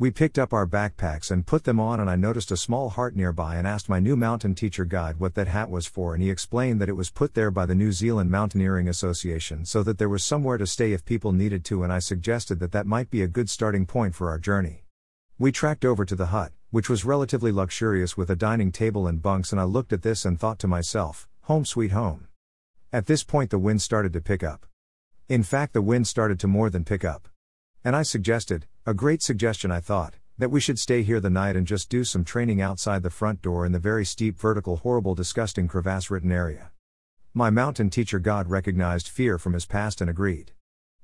We 0.02 0.10
picked 0.10 0.40
up 0.40 0.52
our 0.52 0.66
backpacks 0.66 1.30
and 1.30 1.46
put 1.46 1.64
them 1.64 1.80
on, 1.80 2.00
and 2.00 2.10
I 2.10 2.16
noticed 2.16 2.50
a 2.50 2.58
small 2.58 2.90
heart 2.90 3.16
nearby 3.16 3.58
and 3.58 3.68
asked 3.68 3.88
my 3.88 4.00
new 4.00 4.16
mountain 4.16 4.56
teacher 4.56 4.84
guide 4.84 5.20
what 5.20 5.36
that 5.36 5.48
hat 5.48 5.70
was 5.70 5.86
for, 5.86 6.16
and 6.16 6.24
he 6.24 6.32
explained 6.32 6.82
that 6.82 6.90
it 6.90 6.96
was 6.96 7.12
put 7.12 7.36
there 7.36 7.52
by 7.52 7.68
the 7.68 7.76
New 7.76 7.92
Zealand 7.92 8.32
Mountaineering 8.32 8.88
Association 8.88 9.64
so 9.64 9.84
that 9.84 10.00
there 10.00 10.10
was 10.10 10.24
somewhere 10.24 10.58
to 10.58 10.66
stay 10.66 10.94
if 10.94 11.06
people 11.06 11.32
needed 11.34 11.64
to, 11.66 11.84
and 11.84 11.94
I 11.94 12.00
suggested 12.00 12.60
that 12.62 12.72
that 12.72 12.88
might 12.88 13.12
be 13.12 13.22
a 13.22 13.28
good 13.28 13.48
starting 13.48 13.86
point 13.86 14.16
for 14.16 14.32
our 14.32 14.40
journey. 14.40 14.86
We 15.38 15.52
tracked 15.52 15.86
over 15.86 16.04
to 16.04 16.16
the 16.16 16.34
hut, 16.34 16.52
which 16.72 16.90
was 16.90 17.06
relatively 17.06 17.52
luxurious 17.52 18.18
with 18.18 18.32
a 18.32 18.36
dining 18.36 18.72
table 18.72 19.06
and 19.06 19.22
bunks, 19.22 19.52
and 19.52 19.62
I 19.62 19.66
looked 19.66 19.94
at 19.94 20.02
this 20.02 20.26
and 20.26 20.40
thought 20.40 20.58
to 20.62 20.68
myself, 20.68 21.28
home 21.42 21.64
sweet 21.64 21.92
home. 21.92 22.28
At 22.92 23.06
this 23.06 23.24
point, 23.24 23.52
the 23.52 23.60
wind 23.60 23.84
started 23.84 24.14
to 24.14 24.20
pick 24.20 24.42
up. 24.42 24.66
In 25.30 25.44
fact, 25.44 25.74
the 25.74 25.82
wind 25.84 26.08
started 26.08 26.40
to 26.40 26.48
more 26.48 26.72
than 26.72 26.86
pick 26.86 27.06
up. 27.06 27.28
And 27.84 27.96
I 27.96 28.02
suggested, 28.02 28.66
a 28.84 28.96
great 28.96 29.22
suggestion 29.22 29.70
I 29.70 29.80
thought, 29.80 30.16
that 30.40 30.50
we 30.50 30.60
should 30.60 30.80
stay 30.80 31.04
here 31.04 31.20
the 31.20 31.30
night 31.30 31.56
and 31.56 31.68
just 31.68 31.88
do 31.88 32.04
some 32.04 32.26
training 32.26 32.62
outside 32.62 33.04
the 33.04 33.12
front 33.12 33.44
door 33.44 33.64
in 33.64 33.74
the 33.74 33.78
very 33.80 34.04
steep, 34.04 34.40
vertical, 34.40 34.78
horrible, 34.78 35.14
disgusting, 35.14 35.68
crevasse 35.68 36.10
ridden 36.10 36.32
area. 36.32 36.72
My 37.32 37.52
mountain 37.52 37.92
teacher 37.92 38.18
God 38.18 38.50
recognized 38.50 39.08
fear 39.08 39.38
from 39.38 39.54
his 39.54 39.68
past 39.68 40.02
and 40.02 40.10
agreed. 40.10 40.54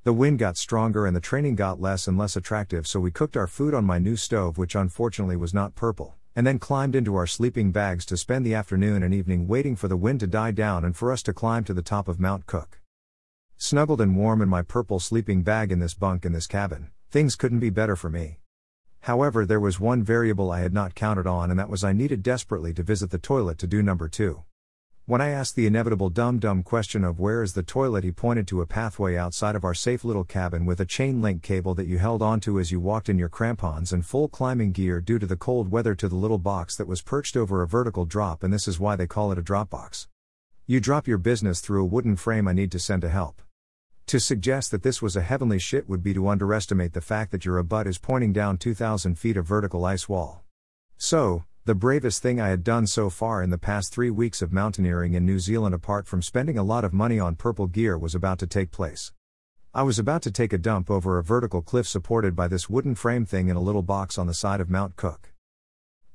The 0.05 0.13
wind 0.13 0.39
got 0.39 0.57
stronger 0.57 1.05
and 1.05 1.15
the 1.15 1.21
training 1.21 1.53
got 1.53 1.79
less 1.79 2.07
and 2.07 2.17
less 2.17 2.35
attractive, 2.35 2.87
so 2.87 2.99
we 2.99 3.11
cooked 3.11 3.37
our 3.37 3.45
food 3.45 3.75
on 3.75 3.85
my 3.85 3.99
new 3.99 4.15
stove, 4.15 4.57
which 4.57 4.73
unfortunately 4.73 5.37
was 5.37 5.53
not 5.53 5.75
purple, 5.75 6.15
and 6.35 6.47
then 6.47 6.57
climbed 6.57 6.95
into 6.95 7.15
our 7.15 7.27
sleeping 7.27 7.71
bags 7.71 8.07
to 8.07 8.17
spend 8.17 8.43
the 8.43 8.55
afternoon 8.55 9.03
and 9.03 9.13
evening 9.13 9.47
waiting 9.47 9.75
for 9.75 9.87
the 9.87 9.95
wind 9.95 10.19
to 10.21 10.27
die 10.27 10.51
down 10.51 10.83
and 10.83 10.95
for 10.95 11.11
us 11.11 11.21
to 11.21 11.31
climb 11.31 11.63
to 11.63 11.75
the 11.75 11.83
top 11.83 12.07
of 12.07 12.19
Mount 12.19 12.47
Cook. 12.47 12.81
Snuggled 13.55 14.01
and 14.01 14.17
warm 14.17 14.41
in 14.41 14.49
my 14.49 14.63
purple 14.63 14.99
sleeping 14.99 15.43
bag 15.43 15.71
in 15.71 15.77
this 15.77 15.93
bunk 15.93 16.25
in 16.25 16.31
this 16.31 16.47
cabin, 16.47 16.89
things 17.09 17.35
couldn't 17.35 17.59
be 17.59 17.69
better 17.69 17.95
for 17.95 18.09
me. 18.09 18.39
However, 19.01 19.45
there 19.45 19.59
was 19.59 19.79
one 19.79 20.03
variable 20.03 20.51
I 20.51 20.59
had 20.59 20.73
not 20.73 20.93
counted 20.93 21.25
on, 21.25 21.49
and 21.49 21.59
that 21.59 21.69
was 21.69 21.83
I 21.83 21.93
needed 21.93 22.21
desperately 22.21 22.73
to 22.73 22.83
visit 22.83 23.09
the 23.09 23.17
toilet 23.17 23.57
to 23.59 23.67
do 23.67 23.81
number 23.81 24.09
two. 24.09 24.43
When 25.05 25.21
I 25.21 25.29
asked 25.29 25.55
the 25.55 25.65
inevitable 25.65 26.09
dumb 26.09 26.37
dumb 26.37 26.63
question 26.63 27.05
of 27.05 27.17
where 27.17 27.41
is 27.41 27.53
the 27.53 27.63
toilet, 27.63 28.03
he 28.03 28.11
pointed 28.11 28.45
to 28.49 28.59
a 28.59 28.65
pathway 28.65 29.15
outside 29.15 29.55
of 29.55 29.63
our 29.63 29.73
safe 29.73 30.03
little 30.03 30.25
cabin 30.25 30.65
with 30.65 30.81
a 30.81 30.85
chain 30.85 31.21
link 31.21 31.41
cable 31.41 31.73
that 31.75 31.87
you 31.87 31.97
held 31.97 32.21
onto 32.21 32.59
as 32.59 32.73
you 32.73 32.81
walked 32.81 33.07
in 33.07 33.17
your 33.17 33.29
crampons 33.29 33.93
and 33.93 34.05
full 34.05 34.27
climbing 34.27 34.73
gear 34.73 34.99
due 34.99 35.17
to 35.17 35.25
the 35.25 35.37
cold 35.37 35.71
weather 35.71 35.95
to 35.95 36.09
the 36.09 36.15
little 36.15 36.37
box 36.37 36.75
that 36.75 36.87
was 36.87 37.01
perched 37.01 37.37
over 37.37 37.61
a 37.61 37.67
vertical 37.67 38.03
drop, 38.03 38.43
and 38.43 38.51
this 38.51 38.67
is 38.67 38.81
why 38.81 38.97
they 38.97 39.07
call 39.07 39.31
it 39.31 39.37
a 39.37 39.41
drop 39.41 39.69
box. 39.69 40.09
You 40.65 40.81
drop 40.81 41.07
your 41.07 41.17
business 41.17 41.61
through 41.61 41.83
a 41.83 41.85
wooden 41.85 42.17
frame 42.17 42.45
I 42.45 42.51
need 42.51 42.73
to 42.73 42.79
send 42.79 43.01
to 43.03 43.09
help. 43.09 43.41
To 44.07 44.21
suggest 44.21 44.71
that 44.71 44.83
this 44.83 45.01
was 45.01 45.17
a 45.17 45.21
heavenly 45.21 45.59
shit 45.59 45.89
would 45.89 46.01
be 46.01 46.13
to 46.13 46.29
underestimate 46.29 46.93
the 46.93 47.01
fact 47.01 47.29
that 47.31 47.43
your 47.43 47.61
butt 47.61 47.87
is 47.87 47.97
pointing 47.97 48.31
down 48.31 48.57
2,000 48.57 49.19
feet 49.19 49.35
of 49.35 49.45
vertical 49.45 49.83
ice 49.83 50.07
wall. 50.07 50.45
So, 50.97 51.43
the 51.65 51.75
bravest 51.75 52.23
thing 52.23 52.39
I 52.39 52.47
had 52.47 52.63
done 52.63 52.87
so 52.87 53.09
far 53.09 53.43
in 53.43 53.49
the 53.49 53.57
past 53.57 53.91
three 53.91 54.09
weeks 54.09 54.41
of 54.41 54.53
mountaineering 54.53 55.13
in 55.13 55.25
New 55.25 55.39
Zealand, 55.39 55.75
apart 55.75 56.07
from 56.07 56.21
spending 56.21 56.57
a 56.57 56.63
lot 56.63 56.85
of 56.85 56.93
money 56.93 57.19
on 57.19 57.35
purple 57.35 57.67
gear, 57.67 57.97
was 57.97 58.15
about 58.15 58.39
to 58.39 58.47
take 58.47 58.71
place. 58.71 59.11
I 59.73 59.83
was 59.83 59.99
about 59.99 60.21
to 60.21 60.31
take 60.31 60.53
a 60.53 60.57
dump 60.57 60.89
over 60.89 61.17
a 61.17 61.23
vertical 61.23 61.61
cliff 61.61 61.85
supported 61.85 62.33
by 62.33 62.47
this 62.47 62.69
wooden 62.69 62.95
frame 62.95 63.25
thing 63.25 63.49
in 63.49 63.57
a 63.57 63.61
little 63.61 63.83
box 63.83 64.17
on 64.17 64.25
the 64.25 64.33
side 64.33 64.61
of 64.61 64.69
Mount 64.69 64.95
Cook. 64.95 65.33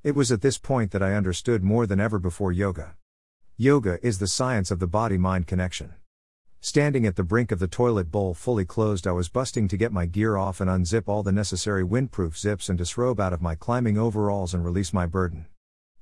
It 0.03 0.17
was 0.17 0.33
at 0.33 0.41
this 0.41 0.57
point 0.57 0.93
that 0.93 1.03
I 1.03 1.13
understood 1.13 1.63
more 1.63 1.87
than 1.87 2.01
ever 2.01 2.19
before 2.19 2.53
yoga. 2.53 2.97
Yoga 3.59 3.99
is 4.03 4.19
the 4.19 4.27
science 4.27 4.71
of 4.71 4.79
the 4.79 4.87
body 4.87 5.19
mind 5.19 5.47
connection. 5.47 5.93
Standing 6.65 7.07
at 7.07 7.17
the 7.17 7.25
brink 7.25 7.51
of 7.51 7.59
the 7.59 7.67
toilet 7.67 8.13
bowl 8.13 8.35
fully 8.35 8.65
closed, 8.65 9.09
I 9.09 9.11
was 9.11 9.29
busting 9.29 9.67
to 9.67 9.77
get 9.77 9.91
my 9.91 10.07
gear 10.07 10.37
off 10.37 10.61
and 10.61 10.71
unzip 10.71 11.09
all 11.09 11.25
the 11.25 11.33
necessary 11.33 11.83
windproof 11.83 12.39
zips 12.39 12.69
and 12.69 12.79
disrobe 12.79 13.19
out 13.19 13.33
of 13.33 13.43
my 13.43 13.57
climbing 13.57 13.99
overalls 13.99 14.55
and 14.55 14.65
release 14.65 14.93
my 14.93 15.05
burden. 15.05 15.47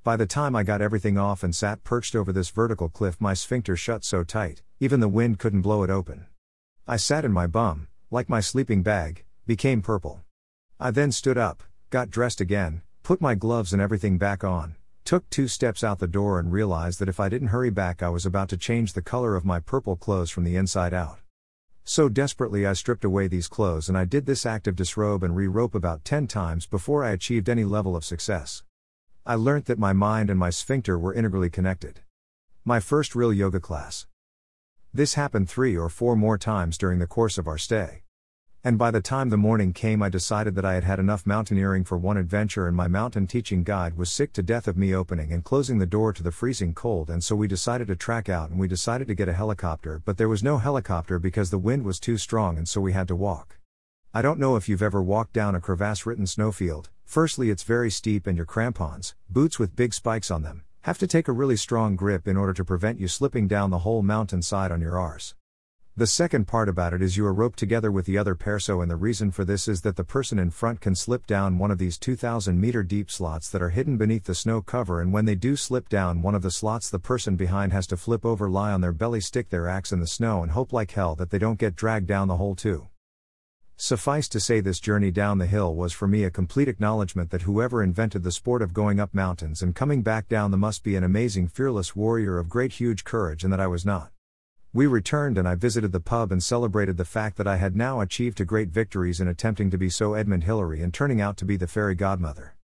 By 0.03 0.17
the 0.17 0.27
time 0.27 0.55
I 0.55 0.61
got 0.61 0.79
everything 0.79 1.17
off 1.17 1.41
and 1.41 1.55
sat 1.55 1.83
perched 1.83 2.15
over 2.15 2.31
this 2.31 2.51
vertical 2.51 2.89
cliff, 2.89 3.19
my 3.19 3.33
sphincter 3.33 3.75
shut 3.75 4.03
so 4.03 4.23
tight, 4.23 4.61
even 4.79 4.99
the 4.99 5.07
wind 5.07 5.39
couldn't 5.39 5.63
blow 5.63 5.81
it 5.81 5.89
open. 5.89 6.27
I 6.87 6.97
sat 6.97 7.25
in 7.25 7.31
my 7.31 7.47
bum, 7.47 7.87
like 8.11 8.29
my 8.29 8.39
sleeping 8.39 8.83
bag, 8.83 9.25
became 9.47 9.81
purple. 9.81 10.21
I 10.79 10.91
then 10.91 11.11
stood 11.11 11.39
up, 11.39 11.63
got 11.89 12.11
dressed 12.11 12.39
again, 12.39 12.83
put 13.01 13.19
my 13.19 13.33
gloves 13.33 13.73
and 13.73 13.81
everything 13.81 14.19
back 14.19 14.43
on, 14.43 14.75
took 15.03 15.29
two 15.29 15.47
steps 15.47 15.83
out 15.83 15.99
the 15.99 16.07
door 16.07 16.39
and 16.39 16.51
realized 16.51 16.99
that 16.99 17.09
if 17.09 17.19
I 17.19 17.29
didn't 17.29 17.49
hurry 17.49 17.69
back, 17.69 18.01
I 18.03 18.09
was 18.09 18.25
about 18.25 18.49
to 18.49 18.57
change 18.57 18.93
the 18.93 19.01
color 19.01 19.35
of 19.35 19.45
my 19.45 19.59
purple 19.59 19.95
clothes 19.95 20.29
from 20.29 20.43
the 20.43 20.55
inside 20.55 20.93
out. 20.93 21.19
So 21.83 22.09
desperately, 22.09 22.65
I 22.65 22.73
stripped 22.73 23.03
away 23.03 23.27
these 23.27 23.47
clothes 23.47 23.89
and 23.89 23.97
I 23.97 24.05
did 24.05 24.25
this 24.25 24.45
act 24.45 24.67
of 24.67 24.75
disrobe 24.75 25.23
and 25.23 25.35
re 25.35 25.47
rope 25.47 25.75
about 25.75 26.05
10 26.05 26.27
times 26.27 26.65
before 26.65 27.03
I 27.03 27.11
achieved 27.11 27.49
any 27.49 27.63
level 27.63 27.95
of 27.95 28.05
success. 28.05 28.63
I 29.25 29.35
learnt 29.35 29.65
that 29.65 29.79
my 29.79 29.93
mind 29.93 30.29
and 30.29 30.39
my 30.39 30.49
sphincter 30.49 30.97
were 30.97 31.13
integrally 31.13 31.49
connected. 31.49 32.01
My 32.63 32.79
first 32.79 33.15
real 33.15 33.33
yoga 33.33 33.59
class. 33.59 34.07
This 34.93 35.15
happened 35.15 35.49
three 35.49 35.75
or 35.75 35.89
four 35.89 36.15
more 36.15 36.37
times 36.37 36.77
during 36.77 36.99
the 36.99 37.07
course 37.07 37.37
of 37.37 37.47
our 37.47 37.57
stay. 37.57 38.00
And 38.63 38.77
by 38.77 38.91
the 38.91 39.01
time 39.01 39.29
the 39.29 39.37
morning 39.37 39.73
came, 39.73 40.03
I 40.03 40.09
decided 40.09 40.53
that 40.53 40.65
I 40.65 40.75
had 40.75 40.83
had 40.83 40.99
enough 40.99 41.25
mountaineering 41.25 41.83
for 41.83 41.97
one 41.97 42.17
adventure, 42.17 42.67
and 42.67 42.77
my 42.77 42.87
mountain 42.87 43.25
teaching 43.25 43.63
guide 43.63 43.97
was 43.97 44.11
sick 44.11 44.33
to 44.33 44.43
death 44.43 44.67
of 44.67 44.77
me 44.77 44.93
opening 44.93 45.33
and 45.33 45.43
closing 45.43 45.79
the 45.79 45.87
door 45.87 46.13
to 46.13 46.21
the 46.21 46.31
freezing 46.31 46.75
cold. 46.75 47.09
And 47.09 47.23
so 47.23 47.35
we 47.35 47.47
decided 47.47 47.87
to 47.87 47.95
track 47.95 48.29
out 48.29 48.51
and 48.51 48.59
we 48.59 48.67
decided 48.67 49.07
to 49.07 49.15
get 49.15 49.27
a 49.27 49.33
helicopter, 49.33 49.99
but 50.05 50.17
there 50.17 50.29
was 50.29 50.43
no 50.43 50.59
helicopter 50.59 51.17
because 51.17 51.49
the 51.49 51.57
wind 51.57 51.83
was 51.85 51.99
too 51.99 52.17
strong, 52.17 52.55
and 52.55 52.69
so 52.69 52.79
we 52.79 52.93
had 52.93 53.07
to 53.07 53.15
walk. 53.15 53.57
I 54.13 54.21
don't 54.21 54.39
know 54.39 54.55
if 54.55 54.69
you've 54.69 54.83
ever 54.83 55.01
walked 55.01 55.33
down 55.33 55.55
a 55.55 55.59
crevasse 55.59 56.05
ridden 56.05 56.27
snowfield. 56.27 56.91
Firstly, 57.03 57.49
it's 57.49 57.63
very 57.63 57.89
steep, 57.89 58.27
and 58.27 58.37
your 58.37 58.45
crampons, 58.45 59.15
boots 59.27 59.57
with 59.57 59.75
big 59.75 59.91
spikes 59.91 60.29
on 60.29 60.43
them, 60.43 60.65
have 60.81 60.99
to 60.99 61.07
take 61.07 61.27
a 61.27 61.33
really 61.33 61.57
strong 61.57 61.95
grip 61.95 62.27
in 62.27 62.37
order 62.37 62.53
to 62.53 62.63
prevent 62.63 62.99
you 62.99 63.07
slipping 63.07 63.47
down 63.47 63.71
the 63.71 63.79
whole 63.79 64.03
mountainside 64.03 64.71
on 64.71 64.81
your 64.81 64.99
arse. 64.99 65.33
The 66.01 66.07
second 66.07 66.47
part 66.47 66.67
about 66.67 66.95
it 66.95 67.03
is 67.03 67.15
you 67.15 67.27
are 67.27 67.31
roped 67.31 67.59
together 67.59 67.91
with 67.91 68.07
the 68.07 68.17
other 68.17 68.33
pair, 68.33 68.57
so, 68.57 68.81
and 68.81 68.89
the 68.89 68.95
reason 68.95 69.29
for 69.29 69.45
this 69.45 69.67
is 69.67 69.81
that 69.81 69.97
the 69.97 70.03
person 70.03 70.39
in 70.39 70.49
front 70.49 70.81
can 70.81 70.95
slip 70.95 71.27
down 71.27 71.59
one 71.59 71.69
of 71.69 71.77
these 71.77 71.99
2,000 71.99 72.59
meter 72.59 72.81
deep 72.81 73.11
slots 73.11 73.51
that 73.51 73.61
are 73.61 73.69
hidden 73.69 73.97
beneath 73.97 74.23
the 74.23 74.33
snow 74.33 74.63
cover, 74.63 74.99
and 74.99 75.13
when 75.13 75.25
they 75.25 75.35
do 75.35 75.55
slip 75.55 75.89
down 75.89 76.23
one 76.23 76.33
of 76.33 76.41
the 76.41 76.49
slots, 76.49 76.89
the 76.89 76.97
person 76.97 77.35
behind 77.35 77.71
has 77.71 77.85
to 77.85 77.97
flip 77.97 78.25
over, 78.25 78.49
lie 78.49 78.71
on 78.71 78.81
their 78.81 78.91
belly, 78.91 79.21
stick 79.21 79.49
their 79.49 79.67
axe 79.69 79.91
in 79.91 79.99
the 79.99 80.07
snow, 80.07 80.41
and 80.41 80.53
hope 80.53 80.73
like 80.73 80.89
hell 80.89 81.13
that 81.13 81.29
they 81.29 81.37
don't 81.37 81.59
get 81.59 81.75
dragged 81.75 82.07
down 82.07 82.27
the 82.27 82.37
hole, 82.37 82.55
too. 82.55 82.87
Suffice 83.77 84.27
to 84.29 84.39
say, 84.39 84.59
this 84.59 84.79
journey 84.79 85.11
down 85.11 85.37
the 85.37 85.45
hill 85.45 85.75
was 85.75 85.93
for 85.93 86.07
me 86.07 86.23
a 86.23 86.31
complete 86.31 86.67
acknowledgement 86.67 87.29
that 87.29 87.43
whoever 87.43 87.83
invented 87.83 88.23
the 88.23 88.31
sport 88.31 88.63
of 88.63 88.73
going 88.73 88.99
up 88.99 89.13
mountains 89.13 89.61
and 89.61 89.75
coming 89.75 90.01
back 90.01 90.27
down 90.27 90.49
them 90.49 90.61
must 90.61 90.83
be 90.83 90.95
an 90.95 91.03
amazing, 91.03 91.47
fearless 91.47 91.95
warrior 91.95 92.39
of 92.39 92.49
great, 92.49 92.71
huge 92.71 93.03
courage, 93.03 93.43
and 93.43 93.53
that 93.53 93.59
I 93.59 93.67
was 93.67 93.85
not. 93.85 94.11
We 94.73 94.87
returned 94.87 95.37
and 95.37 95.45
I 95.45 95.55
visited 95.55 95.91
the 95.91 95.99
pub 95.99 96.31
and 96.31 96.41
celebrated 96.41 96.95
the 96.95 97.03
fact 97.03 97.35
that 97.35 97.47
I 97.47 97.57
had 97.57 97.75
now 97.75 97.99
achieved 97.99 98.39
a 98.39 98.45
great 98.45 98.69
victories 98.69 99.19
in 99.19 99.27
attempting 99.27 99.69
to 99.69 99.77
be 99.77 99.89
so 99.89 100.13
Edmund 100.13 100.45
Hillary 100.45 100.81
and 100.81 100.93
turning 100.93 101.19
out 101.19 101.35
to 101.37 101.45
be 101.45 101.57
the 101.57 101.67
fairy 101.67 101.93
godmother. 101.93 102.55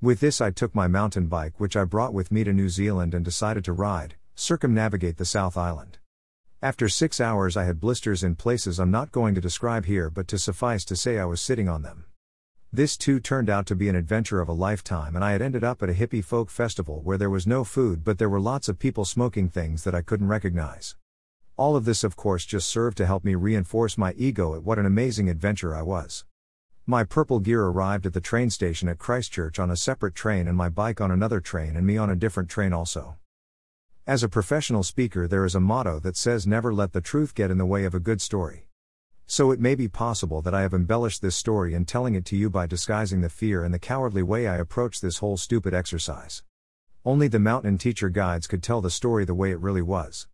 With 0.00 0.18
this, 0.18 0.40
I 0.40 0.50
took 0.50 0.74
my 0.74 0.88
mountain 0.88 1.28
bike, 1.28 1.60
which 1.60 1.76
I 1.76 1.84
brought 1.84 2.12
with 2.12 2.32
me 2.32 2.42
to 2.42 2.52
New 2.52 2.68
Zealand, 2.68 3.14
and 3.14 3.24
decided 3.24 3.64
to 3.66 3.72
ride, 3.72 4.16
circumnavigate 4.34 5.18
the 5.18 5.24
South 5.24 5.56
Island. 5.56 5.98
After 6.60 6.88
six 6.88 7.20
hours, 7.20 7.56
I 7.56 7.62
had 7.62 7.78
blisters 7.78 8.24
in 8.24 8.34
places 8.34 8.80
I'm 8.80 8.90
not 8.90 9.12
going 9.12 9.36
to 9.36 9.40
describe 9.40 9.84
here, 9.84 10.10
but 10.10 10.26
to 10.28 10.38
suffice 10.40 10.84
to 10.86 10.96
say, 10.96 11.20
I 11.20 11.26
was 11.26 11.40
sitting 11.40 11.68
on 11.68 11.82
them. 11.82 12.06
This 12.72 12.96
too 12.96 13.20
turned 13.20 13.48
out 13.48 13.66
to 13.66 13.76
be 13.76 13.88
an 13.88 13.94
adventure 13.94 14.40
of 14.40 14.48
a 14.48 14.52
lifetime, 14.52 15.14
and 15.14 15.24
I 15.24 15.30
had 15.30 15.42
ended 15.42 15.62
up 15.62 15.80
at 15.80 15.90
a 15.90 15.94
hippie 15.94 16.24
folk 16.24 16.50
festival 16.50 17.02
where 17.02 17.18
there 17.18 17.30
was 17.30 17.46
no 17.46 17.62
food, 17.62 18.02
but 18.02 18.18
there 18.18 18.28
were 18.28 18.40
lots 18.40 18.68
of 18.68 18.80
people 18.80 19.04
smoking 19.04 19.48
things 19.48 19.84
that 19.84 19.94
I 19.94 20.02
couldn't 20.02 20.26
recognize. 20.26 20.96
All 21.58 21.76
of 21.76 21.84
this, 21.84 22.02
of 22.02 22.16
course, 22.16 22.46
just 22.46 22.66
served 22.66 22.96
to 22.96 23.06
help 23.06 23.24
me 23.24 23.34
reinforce 23.34 23.98
my 23.98 24.14
ego 24.14 24.54
at 24.54 24.62
what 24.62 24.78
an 24.78 24.86
amazing 24.86 25.28
adventure 25.28 25.74
I 25.76 25.82
was. 25.82 26.24
My 26.86 27.04
purple 27.04 27.40
gear 27.40 27.64
arrived 27.66 28.06
at 28.06 28.14
the 28.14 28.20
train 28.22 28.48
station 28.48 28.88
at 28.88 28.98
Christchurch 28.98 29.58
on 29.58 29.70
a 29.70 29.76
separate 29.76 30.14
train, 30.14 30.48
and 30.48 30.56
my 30.56 30.70
bike 30.70 31.00
on 31.00 31.10
another 31.10 31.40
train, 31.40 31.76
and 31.76 31.86
me 31.86 31.98
on 31.98 32.08
a 32.08 32.16
different 32.16 32.48
train 32.48 32.72
also. 32.72 33.16
As 34.06 34.22
a 34.22 34.28
professional 34.28 34.82
speaker, 34.82 35.28
there 35.28 35.44
is 35.44 35.54
a 35.54 35.60
motto 35.60 36.00
that 36.00 36.16
says 36.16 36.46
never 36.46 36.72
let 36.72 36.92
the 36.92 37.02
truth 37.02 37.34
get 37.34 37.50
in 37.50 37.58
the 37.58 37.66
way 37.66 37.84
of 37.84 37.94
a 37.94 38.00
good 38.00 38.22
story. 38.22 38.66
So 39.26 39.50
it 39.50 39.60
may 39.60 39.74
be 39.74 39.88
possible 39.88 40.40
that 40.42 40.54
I 40.54 40.62
have 40.62 40.74
embellished 40.74 41.20
this 41.20 41.36
story 41.36 41.74
in 41.74 41.84
telling 41.84 42.14
it 42.14 42.24
to 42.26 42.36
you 42.36 42.48
by 42.48 42.66
disguising 42.66 43.20
the 43.20 43.28
fear 43.28 43.62
and 43.62 43.72
the 43.72 43.78
cowardly 43.78 44.22
way 44.22 44.48
I 44.48 44.56
approached 44.56 45.02
this 45.02 45.18
whole 45.18 45.36
stupid 45.36 45.74
exercise. 45.74 46.42
Only 47.04 47.28
the 47.28 47.38
mountain 47.38 47.76
teacher 47.76 48.08
guides 48.08 48.46
could 48.46 48.62
tell 48.62 48.80
the 48.80 48.90
story 48.90 49.24
the 49.26 49.34
way 49.34 49.50
it 49.50 49.60
really 49.60 49.82
was. 49.82 50.26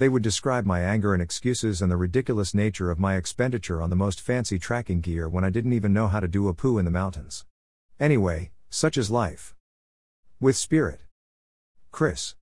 They 0.00 0.08
would 0.08 0.22
describe 0.22 0.64
my 0.64 0.80
anger 0.80 1.12
and 1.12 1.22
excuses 1.22 1.82
and 1.82 1.92
the 1.92 1.96
ridiculous 1.98 2.54
nature 2.54 2.90
of 2.90 2.98
my 2.98 3.16
expenditure 3.16 3.82
on 3.82 3.90
the 3.90 3.96
most 3.96 4.18
fancy 4.18 4.58
tracking 4.58 5.02
gear 5.02 5.28
when 5.28 5.44
I 5.44 5.50
didn't 5.50 5.74
even 5.74 5.92
know 5.92 6.08
how 6.08 6.20
to 6.20 6.26
do 6.26 6.48
a 6.48 6.54
poo 6.54 6.78
in 6.78 6.86
the 6.86 6.90
mountains. 6.90 7.44
Anyway, 8.00 8.50
such 8.70 8.96
is 8.96 9.10
life. 9.10 9.54
With 10.40 10.56
Spirit. 10.56 11.02
Chris. 11.90 12.34